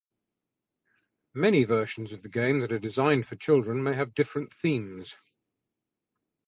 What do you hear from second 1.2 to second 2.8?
Many versions of the game that are